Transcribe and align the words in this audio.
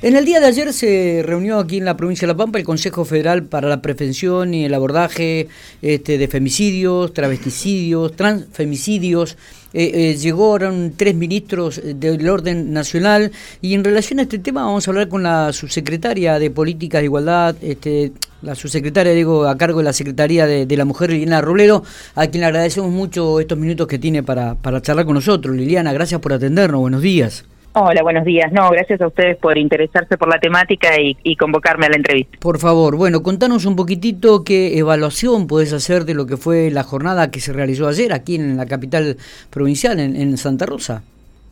En 0.00 0.14
el 0.14 0.24
día 0.24 0.38
de 0.38 0.46
ayer 0.46 0.72
se 0.72 1.24
reunió 1.24 1.58
aquí 1.58 1.78
en 1.78 1.84
la 1.84 1.96
provincia 1.96 2.24
de 2.24 2.32
La 2.32 2.36
Pampa 2.36 2.60
el 2.60 2.64
Consejo 2.64 3.04
Federal 3.04 3.46
para 3.46 3.68
la 3.68 3.82
Prevención 3.82 4.54
y 4.54 4.64
el 4.64 4.72
Abordaje 4.72 5.48
este, 5.82 6.18
de 6.18 6.28
Femicidios, 6.28 7.12
Travesticidios, 7.12 8.14
Transfemicidios. 8.14 9.36
Eh, 9.72 9.90
eh, 9.92 10.16
llegaron 10.16 10.94
tres 10.96 11.16
ministros 11.16 11.80
del 11.84 12.28
orden 12.28 12.72
nacional 12.72 13.32
y 13.60 13.74
en 13.74 13.82
relación 13.82 14.20
a 14.20 14.22
este 14.22 14.38
tema 14.38 14.64
vamos 14.64 14.86
a 14.86 14.92
hablar 14.92 15.08
con 15.08 15.24
la 15.24 15.52
subsecretaria 15.52 16.38
de 16.38 16.48
Políticas 16.52 17.00
de 17.00 17.06
Igualdad, 17.06 17.56
este, 17.60 18.12
la 18.42 18.54
subsecretaria, 18.54 19.12
digo, 19.14 19.48
a 19.48 19.58
cargo 19.58 19.78
de 19.78 19.84
la 19.84 19.92
Secretaría 19.92 20.46
de, 20.46 20.76
la 20.76 20.84
Mujer, 20.84 21.10
Liliana 21.10 21.40
Rolero, 21.40 21.82
a 22.14 22.28
quien 22.28 22.42
le 22.42 22.46
agradecemos 22.46 22.92
mucho 22.92 23.40
estos 23.40 23.58
minutos 23.58 23.88
que 23.88 23.98
tiene 23.98 24.22
para, 24.22 24.54
para 24.54 24.80
charlar 24.80 25.06
con 25.06 25.14
nosotros. 25.14 25.56
Liliana, 25.56 25.92
gracias 25.92 26.20
por 26.20 26.32
atendernos, 26.32 26.80
buenos 26.80 27.02
días. 27.02 27.44
Hola, 27.72 28.02
buenos 28.02 28.24
días. 28.24 28.50
No, 28.50 28.70
gracias 28.70 29.00
a 29.00 29.06
ustedes 29.06 29.36
por 29.36 29.56
interesarse 29.56 30.16
por 30.16 30.28
la 30.28 30.40
temática 30.40 30.88
y, 31.00 31.36
convocarme 31.36 31.86
a 31.86 31.90
la 31.90 31.96
entrevista. 31.96 32.38
Por 32.40 32.58
favor, 32.58 32.96
bueno, 32.96 33.22
contanos 33.22 33.66
un 33.66 33.76
poquitito 33.76 34.42
qué 34.42 34.78
evaluación 34.78 35.46
puedes 35.46 35.72
hacer 35.72 36.04
de 36.04 36.14
lo 36.14 36.26
que 36.26 36.36
fue 36.36 36.70
la 36.70 36.82
jornada 36.82 37.30
que 37.30 37.40
se 37.40 37.52
realizó 37.52 37.86
ayer 37.86 38.12
aquí 38.12 38.34
en 38.36 38.56
la 38.56 38.66
capital 38.66 39.16
provincial, 39.50 40.00
en, 40.00 40.36
Santa 40.38 40.66
Rosa. 40.66 41.02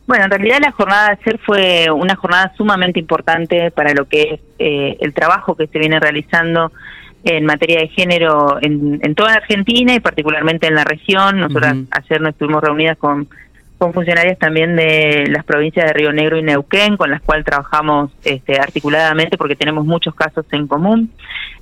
Bueno, 0.07 0.25
en 0.25 0.31
realidad 0.31 0.57
la 0.61 0.71
jornada 0.71 1.09
de 1.09 1.17
ayer 1.21 1.39
fue 1.45 1.91
una 1.91 2.15
jornada 2.15 2.53
sumamente 2.57 2.99
importante 2.99 3.71
para 3.71 3.93
lo 3.93 4.05
que 4.05 4.21
es 4.21 4.39
eh, 4.59 4.97
el 4.99 5.13
trabajo 5.13 5.55
que 5.55 5.67
se 5.67 5.79
viene 5.79 5.99
realizando 5.99 6.71
en 7.23 7.45
materia 7.45 7.81
de 7.81 7.87
género 7.89 8.57
en, 8.61 9.15
toda 9.15 9.31
la 9.31 9.37
Argentina 9.37 9.93
y 9.93 9.99
particularmente 9.99 10.67
en 10.67 10.75
la 10.75 10.83
región. 10.83 11.39
Nosotras 11.39 11.75
ayer 11.91 12.21
nos 12.21 12.31
estuvimos 12.31 12.63
reunidas 12.63 12.97
con 12.97 13.27
con 13.77 13.93
funcionarias 13.93 14.39
también 14.39 14.75
de 14.75 15.25
las 15.29 15.45
provincias 15.45 15.85
de 15.85 15.93
Río 15.93 16.11
Negro 16.11 16.37
y 16.37 16.43
Neuquén, 16.43 16.97
con 16.97 17.11
las 17.11 17.21
cuales 17.21 17.45
trabajamos 17.45 18.11
este, 18.23 18.59
articuladamente 18.59 19.37
porque 19.37 19.55
tenemos 19.55 19.85
muchos 19.85 20.15
casos 20.15 20.45
en 20.51 20.67
común. 20.67 21.11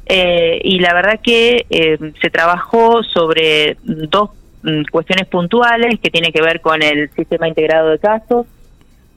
Eh, 0.06 0.62
y 0.64 0.80
la 0.80 0.94
verdad 0.94 1.20
que 1.22 1.66
eh, 1.70 1.98
se 2.22 2.30
trabajó 2.30 3.04
sobre 3.04 3.78
dos 3.84 4.30
mm, 4.64 4.84
cuestiones 4.92 5.28
puntuales 5.28 6.00
que 6.00 6.10
tienen 6.10 6.32
que 6.32 6.42
ver 6.42 6.62
con 6.62 6.82
el 6.82 7.10
sistema 7.12 7.48
integrado 7.48 7.90
de 7.90 8.00
casos. 8.00 8.46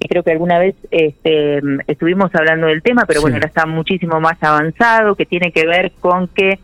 Y 0.00 0.08
creo 0.08 0.22
que 0.22 0.32
alguna 0.32 0.58
vez 0.58 0.74
este, 0.90 1.60
estuvimos 1.86 2.32
hablando 2.34 2.68
del 2.68 2.82
tema, 2.82 3.04
pero 3.06 3.20
bueno, 3.20 3.36
ahora 3.36 3.48
está 3.48 3.66
muchísimo 3.66 4.20
más 4.20 4.40
avanzado, 4.42 5.16
que 5.16 5.26
tiene 5.26 5.50
que 5.52 5.66
ver 5.66 5.92
con 6.00 6.28
que 6.28 6.60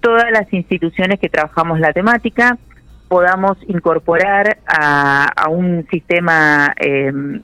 todas 0.00 0.30
las 0.30 0.52
instituciones 0.52 1.18
que 1.18 1.30
trabajamos 1.30 1.80
la 1.80 1.92
temática, 1.92 2.58
podamos 3.08 3.56
incorporar 3.68 4.58
a, 4.66 5.48
un 5.48 5.86
sistema 5.90 6.74
em, 6.78 7.40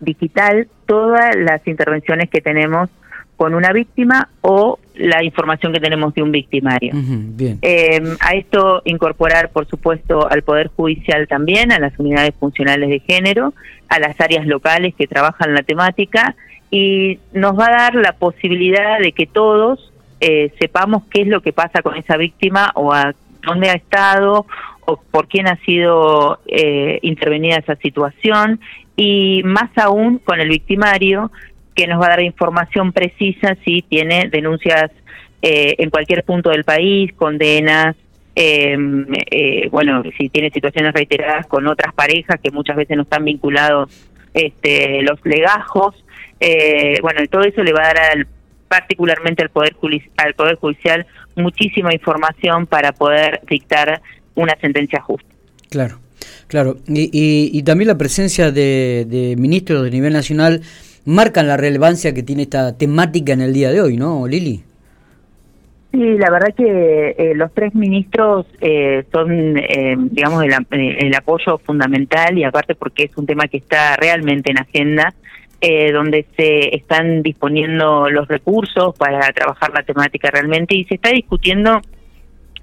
digital 0.00 0.68
todas 0.86 1.36
las 1.36 1.66
intervenciones 1.66 2.30
que 2.30 2.40
tenemos 2.40 2.88
con 3.36 3.54
una 3.54 3.72
víctima 3.72 4.28
o 4.42 4.78
la 4.94 5.24
información 5.24 5.72
que 5.72 5.80
tenemos 5.80 6.12
de 6.14 6.22
un 6.22 6.30
victimario. 6.30 6.92
Em, 6.92 8.16
a 8.20 8.34
esto 8.34 8.82
incorporar, 8.84 9.50
por 9.50 9.66
supuesto, 9.66 10.30
al 10.30 10.42
Poder 10.42 10.68
Judicial 10.68 11.26
también, 11.26 11.72
a 11.72 11.78
las 11.78 11.98
unidades 11.98 12.34
funcionales 12.38 12.90
de 12.90 13.00
género, 13.00 13.54
a 13.88 13.98
las 13.98 14.20
áreas 14.20 14.46
locales 14.46 14.94
que 14.94 15.06
trabajan 15.06 15.54
la 15.54 15.62
temática 15.62 16.34
y 16.70 17.18
nos 17.32 17.58
va 17.58 17.68
a 17.68 17.70
dar 17.70 17.94
la 17.94 18.12
posibilidad 18.12 18.98
de 18.98 19.12
que 19.12 19.26
todos 19.26 19.90
eh, 20.20 20.52
sepamos 20.60 21.04
qué 21.10 21.22
es 21.22 21.28
lo 21.28 21.40
que 21.40 21.54
pasa 21.54 21.80
con 21.80 21.96
esa 21.96 22.18
víctima 22.18 22.72
o 22.74 22.92
a 22.92 23.14
dónde 23.42 23.70
ha 23.70 23.74
estado 23.74 24.46
por 24.96 25.28
quién 25.28 25.48
ha 25.48 25.56
sido 25.64 26.40
eh, 26.46 26.98
intervenida 27.02 27.56
esa 27.56 27.76
situación 27.76 28.60
y 28.96 29.42
más 29.44 29.70
aún 29.76 30.18
con 30.18 30.40
el 30.40 30.48
victimario 30.48 31.30
que 31.74 31.86
nos 31.86 32.00
va 32.00 32.06
a 32.06 32.10
dar 32.10 32.22
información 32.22 32.92
precisa 32.92 33.56
si 33.64 33.82
tiene 33.82 34.28
denuncias 34.28 34.90
eh, 35.42 35.74
en 35.78 35.90
cualquier 35.90 36.24
punto 36.24 36.50
del 36.50 36.64
país, 36.64 37.12
condenas, 37.14 37.96
em, 38.34 39.06
eh, 39.30 39.68
bueno, 39.70 40.02
si 40.18 40.28
tiene 40.28 40.50
situaciones 40.50 40.92
reiteradas 40.92 41.46
con 41.46 41.66
otras 41.66 41.94
parejas 41.94 42.38
que 42.42 42.50
muchas 42.50 42.76
veces 42.76 42.96
no 42.96 43.04
están 43.04 43.24
vinculados 43.24 44.08
este, 44.34 45.02
los 45.02 45.24
legajos, 45.24 46.04
bueno, 47.02 47.20
todo 47.30 47.42
eso 47.42 47.62
le 47.62 47.72
va 47.72 47.82
a 47.82 47.86
dar 47.86 47.98
al, 47.98 48.26
particularmente 48.70 49.42
al 49.42 49.48
poder, 49.48 49.74
al 50.16 50.34
poder 50.34 50.54
Judicial 50.54 51.04
muchísima 51.34 51.92
información 51.92 52.68
para 52.68 52.92
poder 52.92 53.40
dictar 53.50 54.00
una 54.36 54.56
sentencia 54.60 55.00
justa. 55.00 55.28
Claro, 55.68 55.98
claro. 56.46 56.76
Y, 56.86 57.60
también 57.64 57.88
la 57.88 57.98
presencia 57.98 58.52
de, 58.52 59.34
ministros 59.36 59.82
de 59.82 59.90
nivel 59.90 60.12
nacional 60.12 60.60
marcan 61.04 61.48
la 61.48 61.56
relevancia 61.56 62.14
que 62.14 62.22
tiene 62.22 62.42
esta 62.42 62.78
temática 62.78 63.32
en 63.32 63.40
el 63.40 63.52
día 63.52 63.72
de 63.72 63.80
hoy, 63.80 63.96
¿no, 63.96 64.28
Lili? 64.28 64.62
Sí, 65.90 66.16
la 66.18 66.30
verdad 66.30 66.54
que 66.56 67.16
eh, 67.18 67.32
los 67.34 67.52
tres 67.52 67.74
ministros 67.74 68.46
eh, 68.60 69.02
son, 69.10 69.56
eh, 69.58 69.96
digamos, 69.98 70.44
el, 70.44 70.52
el, 70.70 71.14
apoyo 71.16 71.58
fundamental 71.58 72.38
y 72.38 72.44
aparte 72.44 72.76
porque 72.76 73.04
es 73.04 73.16
un 73.16 73.26
tema 73.26 73.48
que 73.48 73.56
está 73.56 73.96
realmente 73.96 74.52
en 74.52 74.58
agenda, 74.60 75.12
donde 75.60 76.26
se 76.36 76.74
están 76.74 77.22
disponiendo 77.22 78.08
los 78.08 78.26
recursos 78.28 78.96
para 78.96 79.30
trabajar 79.32 79.70
la 79.74 79.82
temática 79.82 80.30
realmente 80.30 80.74
y 80.74 80.84
se 80.86 80.94
está 80.94 81.10
discutiendo 81.10 81.80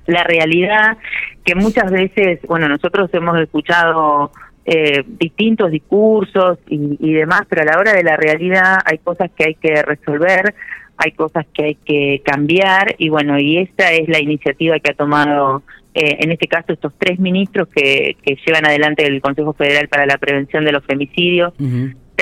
la 0.08 0.24
realidad 0.24 0.98
que 1.46 1.56
muchas 1.56 1.92
veces, 1.92 2.40
bueno, 2.48 2.68
nosotros 2.68 3.10
hemos 3.14 3.40
escuchado 3.40 4.32
eh, 4.66 5.04
distintos 5.08 5.72
discursos 5.72 6.60
y, 6.68 7.14
demás, 7.14 7.44
pero 7.48 7.62
a 7.62 7.66
la 7.66 7.80
hora 7.80 7.94
de 7.94 8.04
la 8.04 8.18
realidad 8.18 8.80
hay 8.84 8.98
cosas 8.98 9.30
que 9.36 9.46
hay 9.46 9.56
que 9.56 9.82
resolver, 9.82 10.56
hay 10.98 11.12
cosas 11.12 11.46
que 11.54 11.64
hay 11.64 11.76
que 11.76 12.22
cambiar 12.26 12.96
y 12.98 13.10
bueno, 13.10 13.40
y 13.40 13.60
esta 13.60 13.94
es 13.94 14.10
la 14.10 14.20
iniciativa 14.20 14.80
que 14.80 14.92
ha 14.92 14.96
tomado 14.96 15.64
eh, 15.94 16.18
en 16.20 16.32
este 16.32 16.48
caso 16.48 16.74
estos 16.74 16.94
tres 16.98 17.20
ministros 17.20 17.68
que, 17.70 18.18
que 18.22 18.38
llevan 18.46 18.66
adelante 18.66 19.06
el 19.06 19.22
Consejo 19.22 19.54
Federal 19.54 19.88
para 19.88 20.06
la 20.06 20.18
Prevención 20.18 20.66
de 20.66 20.72
los 20.72 20.84
Femicidios, 20.84 21.54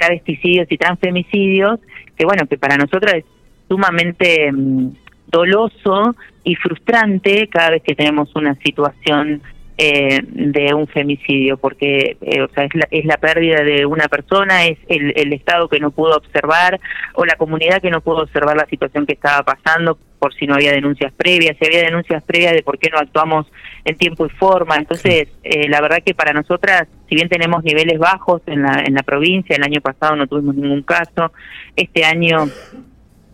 Travesticidios 0.06 0.68
y 0.70 0.78
Transfemicidios, 0.78 1.80
que 2.18 2.26
bueno, 2.26 2.48
que 2.48 2.58
para 2.58 2.78
nosotros 2.78 3.14
es 3.14 3.26
sumamente... 3.68 4.52
Mm, 4.52 4.90
doloso 5.28 6.16
y 6.44 6.56
frustrante 6.56 7.48
cada 7.48 7.72
vez 7.72 7.84
que 7.84 7.96
tenemos 7.96 8.34
una 8.36 8.56
situación 8.56 9.42
eh, 9.78 10.22
de 10.24 10.74
un 10.74 10.88
femicidio, 10.88 11.58
porque 11.58 12.18
eh, 12.22 12.42
o 12.42 12.48
sea, 12.50 12.64
es, 12.64 12.76
la, 12.76 12.88
es 12.92 13.06
la 13.06 13.18
pérdida 13.18 13.62
de 13.62 13.86
una 13.86 14.08
persona, 14.08 14.66
es 14.66 14.78
el, 14.88 15.12
el 15.18 15.34
Estado 15.34 15.68
que 15.68 15.82
no 15.82 15.92
pudo 15.92 16.16
observar 16.16 16.80
o 17.16 17.26
la 17.26 17.36
comunidad 17.36 17.82
que 17.82 17.92
no 17.92 18.00
pudo 18.00 18.24
observar 18.24 18.56
la 18.56 18.68
situación 18.68 19.06
que 19.06 19.14
estaba 19.14 19.44
pasando 19.44 19.98
por 20.26 20.34
si 20.34 20.48
no 20.48 20.56
había 20.56 20.72
denuncias 20.72 21.14
previas, 21.14 21.56
si 21.60 21.68
había 21.68 21.84
denuncias 21.84 22.24
previas 22.24 22.54
de 22.54 22.64
por 22.64 22.80
qué 22.80 22.90
no 22.90 22.98
actuamos 22.98 23.46
en 23.84 23.96
tiempo 23.96 24.26
y 24.26 24.30
forma. 24.30 24.76
Entonces, 24.76 25.28
eh, 25.44 25.70
la 25.70 25.82
verdad 25.82 26.00
que 26.04 26.16
para 26.16 26.34
nosotras, 26.34 26.88
si 27.08 27.14
bien 27.14 27.30
tenemos 27.30 27.64
niveles 27.64 28.00
bajos 28.00 28.42
en 28.48 28.64
la, 28.64 28.82
en 28.84 28.96
la 28.96 29.04
provincia, 29.04 29.56
el 29.56 29.62
año 29.62 29.82
pasado 29.82 30.16
no 30.16 30.26
tuvimos 30.26 30.56
ningún 30.56 30.82
caso, 30.82 31.32
este 31.76 32.04
año 32.04 32.50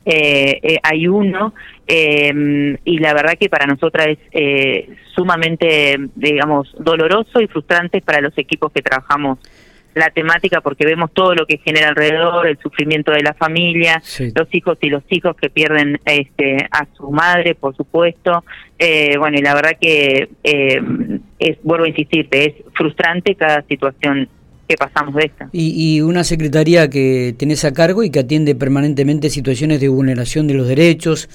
eh, 0.03 0.59
eh, 0.63 0.79
hay 0.83 1.07
uno 1.07 1.53
eh, 1.87 2.77
y 2.83 2.97
la 2.97 3.13
verdad 3.13 3.37
que 3.39 3.47
para 3.47 3.67
nosotras 3.67 4.07
es 4.07 4.19
eh, 4.33 4.89
sumamente, 5.15 5.95
digamos, 6.15 6.75
doloroso 6.77 7.39
y 7.39 7.47
frustrante 7.47 8.01
para 8.01 8.19
los 8.19 8.37
equipos 8.37 8.73
que 8.73 8.81
trabajamos 8.81 9.39
la 9.93 10.09
temática 10.09 10.61
porque 10.61 10.85
vemos 10.85 11.11
todo 11.13 11.35
lo 11.35 11.45
que 11.45 11.57
genera 11.57 11.89
alrededor, 11.89 12.47
el 12.47 12.57
sufrimiento 12.59 13.11
de 13.11 13.23
la 13.23 13.33
familia, 13.33 14.01
los 14.35 14.53
hijos 14.53 14.77
y 14.81 14.89
los 14.89 15.03
hijos 15.09 15.35
que 15.35 15.49
pierden 15.49 15.99
este, 16.05 16.67
a 16.71 16.87
su 16.95 17.11
madre, 17.11 17.55
por 17.55 17.75
supuesto. 17.75 18.43
Eh, 18.79 19.17
bueno, 19.17 19.37
y 19.37 19.41
la 19.41 19.53
verdad 19.53 19.71
que 19.79 20.29
eh, 20.43 20.81
es, 21.39 21.57
vuelvo 21.63 21.85
a 21.85 21.89
insistirte, 21.89 22.45
es 22.45 22.53
frustrante 22.73 23.35
cada 23.35 23.61
situación 23.63 24.27
pasamos 24.77 25.15
de 25.15 25.25
esta. 25.25 25.49
Y, 25.51 26.01
una 26.01 26.23
secretaría 26.23 26.89
que 26.89 27.35
tenés 27.37 27.65
a 27.65 27.73
cargo 27.73 28.03
y 28.03 28.09
que 28.09 28.19
atiende 28.19 28.55
permanentemente 28.55 29.29
situaciones 29.29 29.79
de 29.79 29.87
vulneración 29.87 30.47
de 30.47 30.53
los 30.53 30.67
derechos. 30.67 31.29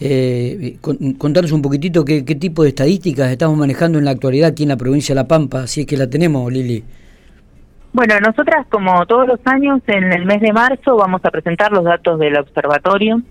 Eh, 0.00 0.78
contanos 1.18 1.52
un 1.52 1.62
poquitito 1.62 2.04
qué, 2.04 2.22
tipo 2.22 2.62
de 2.62 2.70
estadísticas 2.70 3.30
estamos 3.30 3.56
manejando 3.56 3.98
en 3.98 4.04
la 4.04 4.10
actualidad 4.10 4.50
aquí 4.50 4.64
en 4.64 4.70
la 4.70 4.76
provincia 4.76 5.14
de 5.14 5.20
La 5.20 5.28
Pampa, 5.28 5.66
si 5.66 5.82
es 5.82 5.86
que 5.86 5.96
la 5.96 6.08
tenemos, 6.08 6.50
Lili. 6.52 6.82
Bueno, 7.92 8.18
nosotras 8.20 8.66
como 8.70 9.04
todos 9.06 9.26
los 9.26 9.40
años 9.44 9.82
en 9.86 10.12
el 10.12 10.24
mes 10.24 10.40
de 10.40 10.52
marzo 10.52 10.96
vamos 10.96 11.20
a 11.24 11.30
presentar 11.30 11.72
los 11.72 11.84
datos 11.84 12.18
del 12.18 12.36
observatorio 12.38 13.22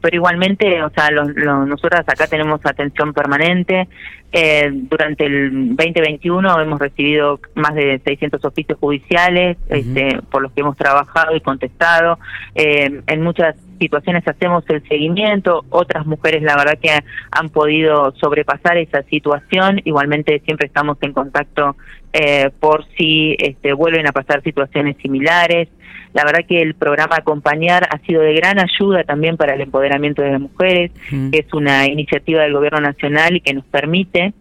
pero 0.00 0.16
igualmente, 0.16 0.82
o 0.82 0.90
sea, 0.90 1.10
los, 1.10 1.28
nosotras 1.34 2.02
acá 2.06 2.26
tenemos 2.26 2.60
atención 2.64 3.12
permanente. 3.12 3.88
Eh, 4.32 4.70
durante 4.72 5.26
el 5.26 5.76
2021 5.76 6.60
hemos 6.60 6.78
recibido 6.78 7.40
más 7.54 7.74
de 7.74 8.00
600 8.04 8.44
oficios 8.44 8.78
judiciales 8.78 9.58
este, 9.68 10.20
por 10.30 10.42
los 10.42 10.52
que 10.52 10.60
hemos 10.60 10.76
trabajado 10.76 11.36
y 11.36 11.40
contestado. 11.40 12.18
Eh, 12.54 13.02
en 13.06 13.22
muchas 13.22 13.56
situaciones 13.80 14.26
hacemos 14.28 14.62
el 14.68 14.86
seguimiento, 14.86 15.64
otras 15.70 16.06
mujeres 16.06 16.42
la 16.42 16.56
verdad 16.56 16.78
que 16.80 16.90
han 17.30 17.48
podido 17.48 18.14
sobrepasar 18.16 18.76
esa 18.76 19.02
situación, 19.04 19.80
igualmente 19.84 20.40
siempre 20.44 20.66
estamos 20.66 20.98
en 21.00 21.12
contacto 21.12 21.76
eh, 22.12 22.50
por 22.60 22.84
si 22.96 23.36
este, 23.38 23.72
vuelven 23.72 24.06
a 24.06 24.12
pasar 24.12 24.42
situaciones 24.42 24.96
similares. 25.02 25.68
La 26.12 26.24
verdad 26.24 26.40
que 26.46 26.60
el 26.60 26.74
programa 26.74 27.16
Acompañar 27.16 27.88
ha 27.88 27.98
sido 27.98 28.22
de 28.22 28.34
gran 28.34 28.58
ayuda 28.58 29.04
también 29.04 29.36
para 29.36 29.54
el 29.54 29.60
empoderamiento 29.60 30.22
de 30.22 30.32
las 30.32 30.40
mujeres, 30.40 30.90
que 31.08 31.38
es 31.38 31.54
una 31.54 31.86
iniciativa 31.86 32.42
del 32.42 32.52
Gobierno 32.52 32.80
Nacional 32.80 33.36
y 33.36 33.40
que 33.40 33.54
nos 33.54 33.64
permite 33.66 34.34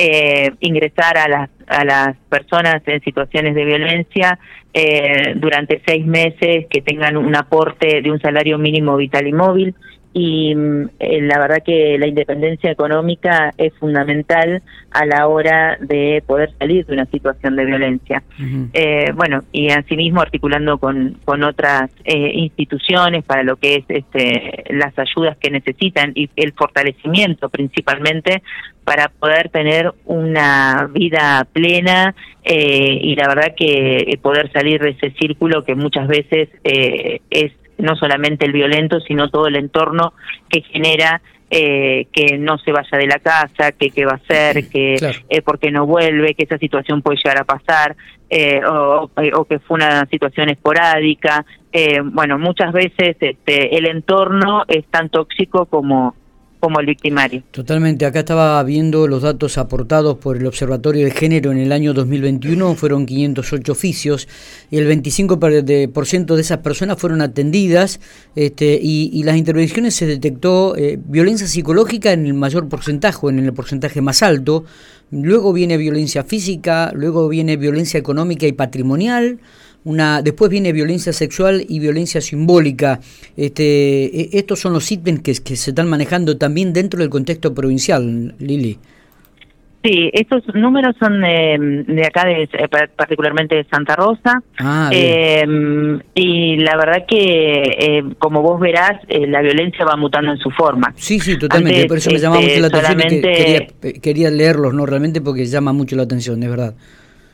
eh, 0.00 0.52
ingresar 0.60 1.18
a 1.18 1.26
las, 1.26 1.50
a 1.66 1.84
las 1.84 2.16
personas 2.28 2.82
en 2.86 3.00
situaciones 3.02 3.56
de 3.56 3.64
violencia 3.64 4.38
eh, 4.72 5.34
durante 5.34 5.82
seis 5.84 6.06
meses, 6.06 6.66
que 6.70 6.82
tengan 6.82 7.16
un 7.16 7.34
aporte 7.34 8.00
de 8.00 8.10
un 8.12 8.20
salario 8.20 8.58
mínimo 8.58 8.96
vital 8.96 9.26
y 9.26 9.32
móvil, 9.32 9.74
y 10.18 10.52
mm, 10.52 10.90
eh, 10.98 11.20
la 11.22 11.38
verdad 11.38 11.62
que 11.64 11.96
la 11.96 12.08
independencia 12.08 12.72
económica 12.72 13.54
es 13.56 13.72
fundamental 13.74 14.62
a 14.90 15.06
la 15.06 15.28
hora 15.28 15.78
de 15.80 16.24
poder 16.26 16.50
salir 16.58 16.84
de 16.86 16.94
una 16.94 17.06
situación 17.06 17.54
de 17.54 17.64
violencia. 17.64 18.24
eh, 18.72 19.12
bueno, 19.14 19.44
y 19.52 19.70
asimismo 19.70 20.20
articulando 20.20 20.78
con, 20.78 21.18
con 21.24 21.44
otras 21.44 21.90
eh, 22.04 22.32
instituciones 22.34 23.24
para 23.24 23.44
lo 23.44 23.56
que 23.56 23.76
es 23.76 23.84
este, 23.88 24.64
las 24.70 24.98
ayudas 24.98 25.36
que 25.36 25.50
necesitan 25.50 26.10
y 26.16 26.28
el 26.34 26.52
fortalecimiento 26.52 27.48
principalmente 27.48 28.42
para 28.82 29.08
poder 29.08 29.50
tener 29.50 29.92
una 30.06 30.88
vida 30.92 31.46
plena 31.52 32.14
eh, 32.42 32.98
y 33.02 33.14
la 33.14 33.28
verdad 33.28 33.54
que 33.54 34.18
poder 34.22 34.50
salir 34.50 34.80
de 34.80 34.90
ese 34.90 35.10
círculo 35.10 35.62
que 35.62 35.74
muchas 35.74 36.08
veces 36.08 36.48
eh, 36.64 37.20
es 37.30 37.52
no 37.78 37.96
solamente 37.96 38.44
el 38.44 38.52
violento, 38.52 39.00
sino 39.00 39.30
todo 39.30 39.46
el 39.46 39.56
entorno 39.56 40.12
que 40.48 40.62
genera 40.62 41.20
eh, 41.50 42.08
que 42.12 42.36
no 42.36 42.58
se 42.58 42.72
vaya 42.72 42.98
de 42.98 43.06
la 43.06 43.20
casa, 43.20 43.72
que 43.72 43.90
qué 43.90 44.04
va 44.04 44.12
a 44.12 44.16
hacer, 44.16 44.68
que 44.68 44.96
eh, 45.28 45.42
porque 45.42 45.70
no 45.70 45.86
vuelve, 45.86 46.34
que 46.34 46.44
esa 46.44 46.58
situación 46.58 47.00
puede 47.00 47.16
llegar 47.16 47.38
a 47.40 47.44
pasar, 47.44 47.96
eh, 48.28 48.60
o, 48.64 49.10
o, 49.34 49.44
que 49.46 49.58
fue 49.58 49.76
una 49.76 50.04
situación 50.06 50.50
esporádica. 50.50 51.46
Eh, 51.72 52.00
bueno, 52.04 52.38
muchas 52.38 52.72
veces 52.72 53.16
este, 53.20 53.76
el 53.76 53.86
entorno 53.86 54.64
es 54.68 54.84
tan 54.86 55.08
tóxico 55.08 55.66
como 55.66 56.14
como 56.60 56.80
el 56.80 56.86
victimario. 56.86 57.42
Totalmente, 57.50 58.06
acá 58.06 58.20
estaba 58.20 58.62
viendo 58.62 59.06
los 59.08 59.22
datos 59.22 59.58
aportados 59.58 60.18
por 60.18 60.36
el 60.36 60.46
Observatorio 60.46 61.04
de 61.04 61.10
Género. 61.10 61.52
En 61.52 61.58
el 61.58 61.72
año 61.72 61.94
2021, 61.94 62.74
fueron 62.74 63.06
508 63.06 63.72
oficios 63.72 64.28
y 64.70 64.78
el 64.78 64.88
25% 64.88 66.34
de, 66.34 66.40
esas 66.40 66.58
personas 66.58 66.98
fueron 66.98 67.20
atendidas 67.20 68.00
este, 68.34 68.78
y, 68.80 69.10
y 69.12 69.22
las 69.22 69.36
intervenciones 69.36 69.94
se 69.94 70.06
detectó 70.06 70.76
eh, 70.76 70.98
violencia 71.02 71.46
psicológica 71.46 72.12
en 72.12 72.26
el 72.26 72.34
mayor 72.34 72.68
porcentaje, 72.68 73.26
en 73.28 73.38
el 73.38 73.52
porcentaje 73.52 74.00
más 74.00 74.22
alto, 74.22 74.64
luego 75.10 75.52
viene 75.52 75.76
violencia 75.76 76.24
física, 76.24 76.92
luego 76.94 77.28
viene 77.28 77.56
violencia 77.56 77.98
económica 77.98 78.46
y 78.46 78.52
patrimonial, 78.52 79.38
una 79.88 80.22
después 80.22 80.50
viene 80.50 80.72
violencia 80.72 81.12
sexual 81.12 81.64
y 81.68 81.80
violencia 81.80 82.20
simbólica. 82.20 83.00
Este, 83.36 84.36
estos 84.38 84.60
son 84.60 84.72
los 84.74 84.90
ítems 84.92 85.20
que, 85.20 85.32
que 85.42 85.56
se 85.56 85.70
están 85.70 85.88
manejando 85.88 86.36
también 86.36 86.72
dentro 86.72 87.00
del 87.00 87.08
contexto 87.08 87.54
provincial, 87.54 88.34
Lili. 88.38 88.78
Sí, 89.82 90.10
estos 90.12 90.42
números 90.54 90.96
son 90.98 91.20
de, 91.20 91.84
de 91.86 92.04
acá, 92.04 92.26
de, 92.26 92.48
particularmente 92.96 93.54
de 93.54 93.64
Santa 93.70 93.94
Rosa. 93.94 94.42
Ah, 94.58 94.90
eh, 94.92 95.46
y 96.14 96.56
la 96.56 96.76
verdad 96.76 97.06
que, 97.08 97.62
eh, 97.78 98.02
como 98.18 98.42
vos 98.42 98.60
verás, 98.60 99.00
eh, 99.08 99.26
la 99.28 99.40
violencia 99.40 99.84
va 99.84 99.96
mutando 99.96 100.32
en 100.32 100.38
su 100.38 100.50
forma. 100.50 100.92
Sí, 100.96 101.20
sí, 101.20 101.38
totalmente. 101.38 101.82
Antes, 101.82 101.88
Por 101.88 101.98
eso 101.98 102.10
me 102.10 102.18
llamaba 102.18 102.42
este, 102.42 102.60
mucho 102.60 102.60
la 102.60 102.66
atención. 102.66 103.00
Solamente... 103.00 103.76
quería, 103.80 104.00
quería 104.00 104.30
leerlos, 104.30 104.74
¿no? 104.74 104.84
Realmente 104.84 105.20
porque 105.20 105.46
llama 105.46 105.72
mucho 105.72 105.94
la 105.94 106.02
atención, 106.02 106.40
de 106.40 106.48
verdad. 106.48 106.74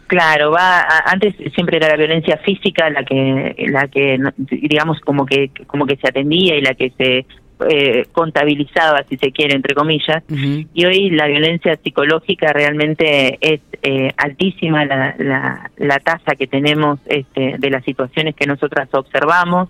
Claro, 0.07 0.51
va 0.51 0.87
antes 1.07 1.35
siempre 1.55 1.79
era 1.79 1.89
la 1.89 1.97
violencia 1.97 2.37
física 2.39 2.91
la 2.91 3.05
que 3.05 3.55
la 3.69 3.89
que 3.89 4.19
digamos 4.37 5.01
como 5.01 5.25
que 5.25 5.51
como 5.67 5.87
que 5.87 5.97
se 5.97 6.09
atendía 6.09 6.57
y 6.57 6.61
la 6.61 6.75
que 6.75 6.93
se 6.99 7.27
eh, 7.69 8.07
contabilizaba, 8.13 9.05
si 9.09 9.17
se 9.17 9.33
quiere, 9.33 9.55
entre 9.55 9.75
comillas, 9.75 10.23
uh 10.29 10.35
-huh. 10.35 10.67
y 10.73 10.85
hoy 10.85 11.11
la 11.11 11.27
violencia 11.27 11.77
psicológica 11.77 12.53
realmente 12.53 13.39
es 13.41 13.61
eh, 13.83 14.13
altísima 14.17 14.85
la, 14.85 15.15
la, 15.19 15.71
la, 15.77 15.99
tasa 15.99 16.35
que 16.37 16.47
tenemos 16.47 17.01
este, 17.07 17.57
de 17.59 17.71
las 17.71 17.85
situaciones 17.85 18.35
que 18.35 18.47
nosotras 18.47 18.89
observamos, 18.93 19.69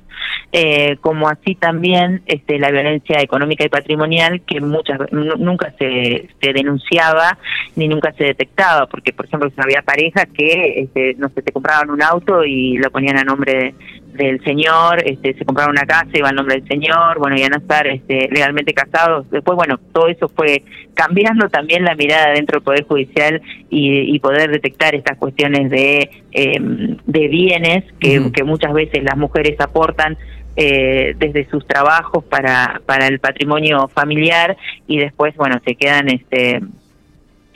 eh, 0.53 0.97
como 1.01 1.29
así 1.29 1.55
también 1.57 2.23
este, 2.27 2.59
la 2.59 2.71
violencia 2.71 3.21
económica 3.21 3.65
y 3.65 3.69
patrimonial 3.69 4.43
que 4.43 4.61
muchas 4.61 5.01
nunca 5.11 5.73
se, 5.79 6.29
se 6.41 6.53
denunciaba 6.53 7.39
ni 7.77 7.89
nunca 7.89 8.13
se 8.13 8.25
detectaba, 8.25 8.87
porque 8.87 9.13
por 9.13 9.27
ejemplo 9.27 9.51
había 9.57 9.83
parejas 9.83 10.27
que 10.33 10.81
este, 10.81 11.15
no 11.19 11.29
sé, 11.31 11.43
te 11.43 11.53
compraban 11.53 11.91
un 11.91 12.03
auto 12.03 12.45
y 12.45 12.77
lo 12.79 12.91
ponían 12.91 13.19
a 13.19 13.25
nombre 13.25 13.53
de, 13.53 13.75
del 14.15 14.43
señor, 14.45 15.03
este, 15.05 15.35
se 15.35 15.45
compraron 15.45 15.73
una 15.73 15.87
casa, 15.87 16.09
iba 16.15 16.29
al 16.29 16.37
nombre 16.37 16.61
del 16.61 16.69
señor, 16.69 17.19
bueno, 17.19 17.37
iban 17.37 17.55
a 17.55 17.59
estar 17.59 17.84
este, 17.87 18.29
legalmente 18.31 18.73
casados. 18.73 19.31
Después, 19.31 19.57
bueno, 19.57 19.79
todo 19.93 20.09
eso 20.09 20.29
fue 20.29 20.63
cambiando 20.95 21.49
también 21.49 21.85
la 21.85 21.95
mirada 21.95 22.33
dentro 22.33 22.59
del 22.59 22.65
Poder 22.65 22.85
Judicial 22.85 23.43
y, 23.71 24.15
y 24.15 24.19
poder 24.21 24.51
detectar 24.51 24.95
estas 24.95 25.19
cuestiones 25.19 25.71
de, 25.71 26.11
eh, 26.33 26.59
de 26.61 27.29
bienes 27.29 27.85
que, 27.99 28.31
que 28.33 28.45
muchas 28.45 28.73
veces 28.73 29.03
las 29.03 29.17
mujeres 29.17 29.61
aportan 29.61 30.17
eh, 30.57 31.15
desde 31.19 31.49
sus 31.51 31.67
trabajos 31.67 32.25
para, 32.25 32.81
para 32.87 33.09
el 33.09 33.19
patrimonio 33.19 33.89
familiar 33.89 34.57
y 34.87 34.99
después, 34.99 35.35
bueno, 35.37 35.61
se 35.65 35.75
quedan 35.75 36.09
este 36.09 36.61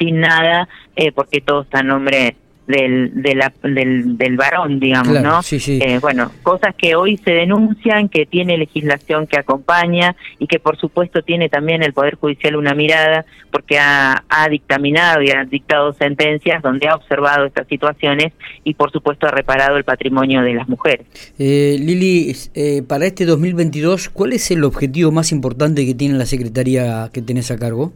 sin 0.00 0.20
nada 0.20 0.68
eh, 0.96 1.12
porque 1.12 1.40
todo 1.40 1.62
está 1.62 1.80
a 1.80 1.82
nombre 1.84 2.34
del, 2.68 3.22
de 3.22 3.34
la, 3.34 3.52
del, 3.62 4.18
del 4.18 4.36
varón, 4.36 4.78
digamos, 4.78 5.08
claro, 5.08 5.28
¿no? 5.28 5.42
Sí, 5.42 5.58
sí. 5.58 5.80
Eh, 5.82 5.98
bueno, 6.00 6.30
cosas 6.42 6.74
que 6.76 6.94
hoy 6.94 7.16
se 7.16 7.32
denuncian, 7.32 8.10
que 8.10 8.26
tiene 8.26 8.58
legislación 8.58 9.26
que 9.26 9.38
acompaña 9.38 10.14
y 10.38 10.46
que 10.46 10.58
por 10.58 10.76
supuesto 10.76 11.22
tiene 11.22 11.48
también 11.48 11.82
el 11.82 11.94
Poder 11.94 12.16
Judicial 12.16 12.56
una 12.56 12.74
mirada 12.74 13.24
porque 13.50 13.78
ha, 13.78 14.22
ha 14.28 14.48
dictaminado 14.50 15.22
y 15.22 15.30
ha 15.30 15.44
dictado 15.44 15.94
sentencias 15.94 16.62
donde 16.62 16.88
ha 16.88 16.94
observado 16.94 17.46
estas 17.46 17.66
situaciones 17.66 18.34
y 18.64 18.74
por 18.74 18.92
supuesto 18.92 19.26
ha 19.26 19.30
reparado 19.30 19.78
el 19.78 19.84
patrimonio 19.84 20.42
de 20.42 20.52
las 20.52 20.68
mujeres. 20.68 21.06
Eh, 21.38 21.78
Lili, 21.80 22.36
eh, 22.54 22.82
para 22.86 23.06
este 23.06 23.24
2022, 23.24 24.10
¿cuál 24.10 24.34
es 24.34 24.50
el 24.50 24.62
objetivo 24.64 25.10
más 25.10 25.32
importante 25.32 25.86
que 25.86 25.94
tiene 25.94 26.18
la 26.18 26.26
Secretaría 26.26 27.08
que 27.14 27.22
tenés 27.22 27.50
a 27.50 27.58
cargo? 27.58 27.94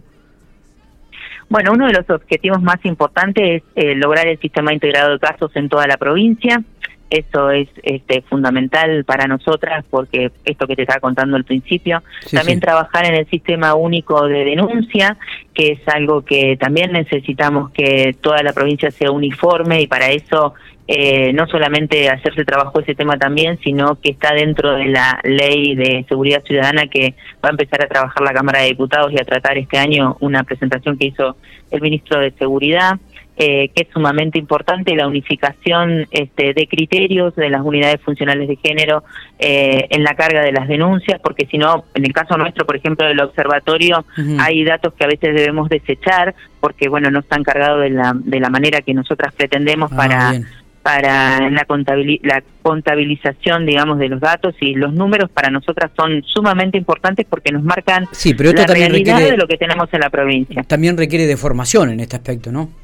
Bueno, 1.52 1.72
uno 1.72 1.86
de 1.86 1.92
los 1.92 2.08
objetivos 2.08 2.62
más 2.62 2.82
importantes 2.84 3.62
es 3.62 3.62
eh, 3.74 3.94
lograr 3.94 4.26
el 4.26 4.38
sistema 4.38 4.72
integrado 4.72 5.12
de 5.12 5.18
casos 5.18 5.54
en 5.54 5.68
toda 5.68 5.86
la 5.86 5.98
provincia. 5.98 6.62
Eso 7.10 7.50
es 7.50 7.68
este, 7.82 8.22
fundamental 8.22 9.04
para 9.04 9.26
nosotras 9.26 9.84
porque 9.90 10.32
esto 10.46 10.66
que 10.66 10.76
te 10.76 10.82
estaba 10.84 11.00
contando 11.00 11.36
al 11.36 11.44
principio. 11.44 12.02
Sí, 12.22 12.34
también 12.34 12.56
sí. 12.56 12.62
trabajar 12.62 13.04
en 13.04 13.16
el 13.16 13.26
sistema 13.28 13.74
único 13.74 14.26
de 14.28 14.46
denuncia, 14.46 15.18
que 15.52 15.72
es 15.72 15.80
algo 15.88 16.24
que 16.24 16.56
también 16.58 16.90
necesitamos 16.92 17.70
que 17.72 18.16
toda 18.18 18.42
la 18.42 18.54
provincia 18.54 18.90
sea 18.90 19.10
uniforme 19.10 19.82
y 19.82 19.86
para 19.86 20.08
eso 20.08 20.54
eh, 20.94 21.32
no 21.32 21.46
solamente 21.46 22.10
hacerse 22.10 22.44
trabajo 22.44 22.80
ese 22.80 22.94
tema 22.94 23.16
también, 23.16 23.58
sino 23.64 23.98
que 23.98 24.10
está 24.10 24.34
dentro 24.34 24.74
de 24.74 24.88
la 24.88 25.18
ley 25.24 25.74
de 25.74 26.04
seguridad 26.06 26.44
ciudadana 26.44 26.86
que 26.86 27.14
va 27.42 27.48
a 27.48 27.52
empezar 27.52 27.82
a 27.82 27.88
trabajar 27.88 28.22
la 28.22 28.34
Cámara 28.34 28.60
de 28.60 28.66
Diputados 28.66 29.10
y 29.10 29.18
a 29.18 29.24
tratar 29.24 29.56
este 29.56 29.78
año 29.78 30.18
una 30.20 30.42
presentación 30.42 30.98
que 30.98 31.06
hizo 31.06 31.38
el 31.70 31.80
ministro 31.80 32.20
de 32.20 32.32
Seguridad. 32.32 32.98
Eh, 33.38 33.70
que 33.74 33.84
es 33.84 33.88
sumamente 33.94 34.38
importante 34.38 34.94
la 34.94 35.08
unificación 35.08 36.06
este, 36.10 36.52
de 36.52 36.68
criterios 36.68 37.34
de 37.34 37.48
las 37.48 37.62
unidades 37.62 37.98
funcionales 38.02 38.46
de 38.46 38.56
género 38.56 39.04
eh, 39.38 39.86
en 39.88 40.04
la 40.04 40.14
carga 40.14 40.42
de 40.42 40.52
las 40.52 40.68
denuncias, 40.68 41.18
porque 41.18 41.46
si 41.46 41.56
no, 41.56 41.86
en 41.94 42.04
el 42.04 42.12
caso 42.12 42.36
nuestro, 42.36 42.66
por 42.66 42.76
ejemplo, 42.76 43.06
del 43.06 43.18
observatorio, 43.20 44.04
uh 44.18 44.20
-huh. 44.20 44.36
hay 44.38 44.62
datos 44.64 44.92
que 44.92 45.04
a 45.04 45.08
veces 45.08 45.34
debemos 45.34 45.70
desechar 45.70 46.34
porque, 46.60 46.90
bueno, 46.90 47.10
no 47.10 47.20
están 47.20 47.42
cargados 47.42 47.80
de 47.80 47.90
la, 47.90 48.12
de 48.14 48.38
la 48.38 48.50
manera 48.50 48.82
que 48.82 48.92
nosotras 48.92 49.32
pretendemos 49.32 49.90
ah, 49.94 49.96
para... 49.96 50.30
Bien 50.32 50.61
para 50.82 51.48
la, 51.50 51.64
contabiliz 51.64 52.20
la 52.22 52.42
contabilización, 52.62 53.66
digamos, 53.66 53.98
de 53.98 54.08
los 54.08 54.20
datos 54.20 54.54
y 54.60 54.74
los 54.74 54.92
números 54.92 55.30
para 55.30 55.50
nosotras 55.50 55.90
son 55.96 56.22
sumamente 56.24 56.76
importantes 56.76 57.26
porque 57.28 57.52
nos 57.52 57.62
marcan 57.62 58.06
sí, 58.12 58.34
pero 58.34 58.52
la 58.52 58.66
también 58.66 58.90
realidad 58.90 59.14
requiere, 59.14 59.32
de 59.32 59.36
lo 59.38 59.46
que 59.46 59.56
tenemos 59.56 59.88
en 59.92 60.00
la 60.00 60.10
provincia. 60.10 60.62
También 60.64 60.96
requiere 60.96 61.26
de 61.26 61.36
formación 61.36 61.90
en 61.90 62.00
este 62.00 62.16
aspecto, 62.16 62.50
¿no? 62.50 62.81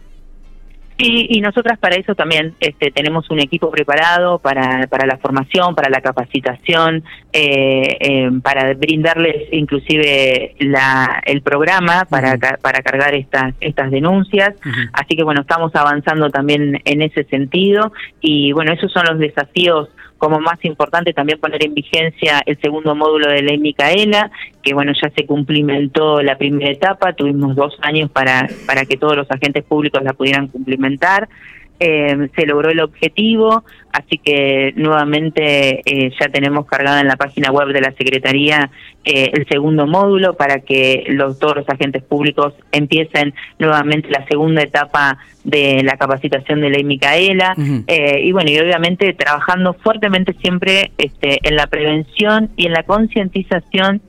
Y, 1.01 1.39
y 1.39 1.41
nosotras 1.41 1.79
para 1.79 1.95
eso 1.95 2.17
también 2.17 2.55
este, 2.59 2.91
tenemos 2.91 3.31
un 3.31 3.39
equipo 3.39 3.71
preparado 3.71 4.41
para, 4.41 4.89
para 4.89 5.07
la 5.07 5.17
formación, 5.19 5.77
para 5.77 5.89
la 5.91 6.01
capacitación, 6.01 7.05
eh, 7.33 7.97
eh, 8.01 8.31
para 8.43 8.75
brindarles 8.75 9.47
inclusive 9.53 10.57
la, 10.59 11.23
el 11.25 11.43
programa 11.43 12.05
para, 12.11 12.33
uh 12.33 12.37
-huh. 12.37 12.61
para 12.61 12.83
cargar 12.83 13.15
estas, 13.15 13.55
estas 13.61 13.93
denuncias. 13.93 14.57
Uh 14.67 14.69
-huh. 14.69 14.91
Así 14.93 15.15
que 15.15 15.23
bueno, 15.23 15.43
estamos 15.43 15.73
avanzando 15.77 16.31
también 16.31 16.81
en 16.85 17.03
ese 17.03 17.23
sentido 17.25 17.93
y 18.21 18.51
bueno, 18.51 18.73
esos 18.73 18.91
son 18.91 19.07
los 19.07 19.21
desafíos 19.21 19.89
como 20.19 20.41
más 20.41 20.63
importante 20.65 21.13
también 21.13 21.39
poner 21.39 21.65
en 21.65 21.75
vigencia 21.75 22.43
el 22.45 22.61
segundo 22.61 22.95
módulo 22.95 23.29
de 23.29 23.43
ley 23.43 23.59
Micaela, 23.59 24.31
que 24.63 24.75
bueno, 24.75 24.93
ya 24.93 25.11
se 25.11 25.25
cumplimentó 25.25 26.21
la 26.23 26.37
primera 26.37 26.71
etapa, 26.71 27.13
tuvimos 27.13 27.57
dos 27.57 27.79
años 27.81 28.11
para, 28.11 28.49
para 28.67 28.85
que 28.85 28.97
todos 28.97 29.17
los 29.17 29.31
agentes 29.31 29.65
públicos 29.65 30.03
la 30.03 30.13
pudieran 30.13 30.49
cumplimentar. 30.49 31.29
Eh, 31.81 32.29
se 32.35 32.45
logró 32.45 32.71
el 32.71 32.81
objetivo, 32.81 33.63
así 33.93 34.19
que 34.19 34.73
nuevamente 34.75 35.81
eh, 35.85 36.11
ya 36.19 36.29
tenemos 36.29 36.67
cargada 36.67 37.01
en 37.01 37.07
la 37.07 37.15
página 37.15 37.53
web 37.53 37.69
de 37.69 37.81
la 37.81 37.93
Secretaría 37.93 38.69
eh, 39.05 39.31
el 39.33 39.47
segundo 39.47 39.87
módulo 39.87 40.35
para 40.35 40.59
que 40.59 41.05
los, 41.07 41.39
todos 41.39 41.59
los 41.59 41.69
agentes 41.69 42.03
públicos 42.03 42.53
empiecen 42.73 43.33
nuevamente 43.61 44.09
la 44.11 44.27
segunda 44.27 44.63
etapa 44.63 45.19
de 45.45 45.85
la 45.85 45.97
capacitación 45.97 46.63
de 46.63 46.71
ley 46.71 46.83
Micaela 46.83 47.55
y 47.57 48.33
bueno, 48.33 48.51
y 48.51 48.59
obviamente 48.59 49.15
trabajando 49.15 49.73
fuertemente 49.75 50.35
siempre 50.43 50.91
este, 50.99 51.39
en 51.49 51.55
la 51.55 51.69
prevención 51.69 52.51
y 52.57 52.67
en 52.67 52.73
la 52.73 52.83
concientización 52.83 54.03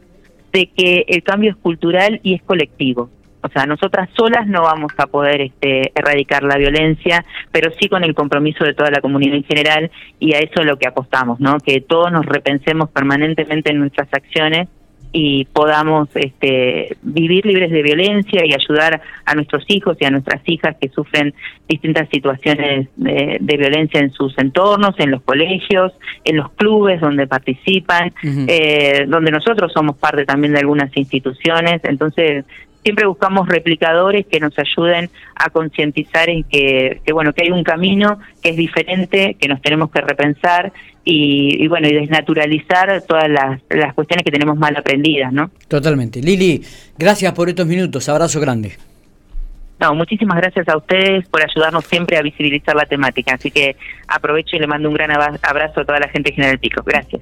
de 0.51 0.71
que 0.75 1.05
el 1.07 1.21
cambio 1.21 1.51
es 1.51 1.57
cultural 1.57 2.19
y 2.23 2.33
es 2.33 2.41
colectivo. 2.41 3.11
O 3.41 3.49
sea, 3.49 3.65
nosotras 3.65 4.09
solas 4.17 4.47
no 4.47 4.63
vamos 4.63 4.91
a 4.97 5.07
poder 5.07 5.41
este, 5.41 5.91
erradicar 5.95 6.43
la 6.43 6.57
violencia, 6.57 7.23
pero 7.51 7.71
sí 7.79 7.87
con 7.87 8.03
el 8.03 8.13
compromiso 8.13 8.63
de 8.63 8.73
toda 8.73 8.91
la 8.91 9.01
comunidad 9.01 9.35
en 9.35 9.43
general 9.43 9.91
y 10.19 10.33
a 10.33 10.39
eso 10.39 10.59
es 10.59 10.65
lo 10.65 10.77
que 10.77 10.87
apostamos, 10.87 11.39
¿no? 11.39 11.57
Que 11.59 11.81
todos 11.81 12.11
nos 12.11 12.25
repensemos 12.25 12.89
permanentemente 12.89 13.71
en 13.71 13.79
nuestras 13.79 14.09
acciones 14.13 14.67
y 15.11 15.45
podamos 15.45 16.09
este, 16.13 16.95
vivir 17.01 17.45
libres 17.45 17.71
de 17.71 17.81
violencia 17.81 18.45
y 18.45 18.53
ayudar 18.53 19.01
a 19.25 19.35
nuestros 19.35 19.63
hijos 19.67 19.97
y 19.99 20.05
a 20.05 20.11
nuestras 20.11 20.41
hijas 20.45 20.75
que 20.79 20.89
sufren 20.89 21.33
distintas 21.67 22.07
situaciones 22.09 22.89
de, 22.95 23.39
violencia 23.57 23.99
en 23.99 24.11
sus 24.11 24.37
entornos, 24.37 24.95
en 24.99 25.11
los 25.11 25.21
colegios, 25.23 25.93
en 26.23 26.37
los 26.37 26.51
clubes 26.51 27.01
donde 27.01 27.25
participan, 27.25 28.13
eh, 28.23 29.05
donde 29.07 29.31
nosotros 29.31 29.71
somos 29.73 29.97
parte 29.97 30.25
también 30.25 30.53
de 30.53 30.59
algunas 30.59 30.95
instituciones. 30.95 31.81
Entonces, 31.85 32.45
siempre 32.83 33.05
buscamos 33.05 33.47
replicadores 33.47 34.25
que 34.25 34.39
nos 34.39 34.53
ayuden 34.57 35.09
a 35.35 35.49
concientizar 35.49 36.29
en 36.29 36.43
que, 36.43 37.01
bueno 37.11 37.33
que 37.33 37.43
hay 37.43 37.51
un 37.51 37.63
camino 37.63 38.19
que 38.41 38.49
es 38.49 38.57
diferente 38.57 39.35
que 39.39 39.47
nos 39.47 39.61
tenemos 39.61 39.91
que 39.91 40.01
repensar 40.01 40.71
y, 41.03 41.67
bueno 41.67 41.87
y 41.87 41.93
desnaturalizar 41.93 43.01
todas 43.07 43.29
las, 43.29 43.61
las, 43.69 43.93
cuestiones 43.93 44.23
que 44.23 44.31
tenemos 44.31 44.57
mal 44.57 44.75
aprendidas 44.75 45.33
no 45.33 45.51
totalmente 45.67 46.21
Lili 46.21 46.61
gracias 46.97 47.33
por 47.33 47.49
estos 47.49 47.67
minutos 47.67 48.07
abrazo 48.09 48.39
grande 48.39 48.73
no, 49.79 49.95
muchísimas 49.95 50.37
gracias 50.37 50.67
a 50.67 50.75
ustedes 50.75 51.27
por 51.29 51.41
ayudarnos 51.41 51.85
siempre 51.85 52.17
a 52.17 52.21
visibilizar 52.21 52.75
la 52.75 52.85
temática. 52.85 53.35
Así 53.35 53.49
que 53.49 53.77
aprovecho 54.09 54.57
y 54.57 54.59
le 54.59 54.67
mando 54.67 54.89
un 54.89 54.95
gran 54.95 55.09
abrazo 55.09 55.79
a 55.79 55.85
toda 55.85 55.99
la 55.99 56.09
gente 56.09 56.31
de 56.31 56.35
General 56.35 56.59
Pico. 56.59 56.83
Gracias. 56.85 57.17